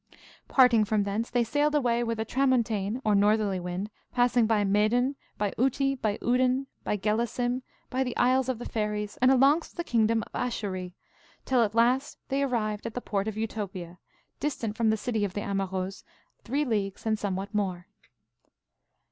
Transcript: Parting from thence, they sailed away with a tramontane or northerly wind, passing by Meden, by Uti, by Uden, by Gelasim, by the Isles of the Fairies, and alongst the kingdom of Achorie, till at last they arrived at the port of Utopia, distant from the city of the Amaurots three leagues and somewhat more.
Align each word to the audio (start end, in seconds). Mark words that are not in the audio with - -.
Parting 0.47 0.83
from 0.83 1.03
thence, 1.03 1.29
they 1.29 1.43
sailed 1.43 1.75
away 1.75 2.03
with 2.03 2.19
a 2.19 2.25
tramontane 2.25 2.99
or 3.05 3.13
northerly 3.13 3.59
wind, 3.59 3.91
passing 4.11 4.47
by 4.47 4.63
Meden, 4.63 5.13
by 5.37 5.53
Uti, 5.59 5.93
by 5.93 6.17
Uden, 6.23 6.65
by 6.83 6.97
Gelasim, 6.97 7.61
by 7.91 8.03
the 8.03 8.17
Isles 8.17 8.49
of 8.49 8.57
the 8.57 8.65
Fairies, 8.65 9.19
and 9.21 9.29
alongst 9.29 9.75
the 9.77 9.83
kingdom 9.83 10.23
of 10.23 10.31
Achorie, 10.33 10.95
till 11.45 11.61
at 11.61 11.75
last 11.75 12.17
they 12.29 12.41
arrived 12.41 12.87
at 12.87 12.95
the 12.95 12.99
port 12.99 13.27
of 13.27 13.37
Utopia, 13.37 13.99
distant 14.39 14.75
from 14.75 14.89
the 14.89 14.97
city 14.97 15.23
of 15.23 15.35
the 15.35 15.41
Amaurots 15.41 16.03
three 16.43 16.65
leagues 16.65 17.05
and 17.05 17.19
somewhat 17.19 17.53
more. 17.53 17.85